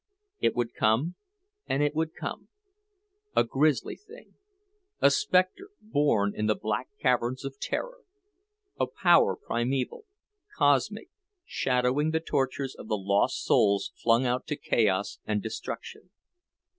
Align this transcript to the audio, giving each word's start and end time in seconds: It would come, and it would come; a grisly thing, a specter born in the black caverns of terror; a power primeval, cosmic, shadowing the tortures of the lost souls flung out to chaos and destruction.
It 0.39 0.55
would 0.55 0.73
come, 0.73 1.13
and 1.67 1.83
it 1.83 1.93
would 1.93 2.15
come; 2.15 2.47
a 3.35 3.43
grisly 3.43 3.95
thing, 3.95 4.33
a 4.99 5.11
specter 5.11 5.69
born 5.79 6.33
in 6.35 6.47
the 6.47 6.55
black 6.55 6.87
caverns 6.99 7.45
of 7.45 7.59
terror; 7.59 7.99
a 8.79 8.87
power 8.87 9.35
primeval, 9.35 10.05
cosmic, 10.57 11.09
shadowing 11.45 12.09
the 12.09 12.19
tortures 12.19 12.73
of 12.73 12.87
the 12.87 12.97
lost 12.97 13.43
souls 13.45 13.91
flung 13.95 14.25
out 14.25 14.47
to 14.47 14.55
chaos 14.55 15.19
and 15.27 15.43
destruction. 15.43 16.09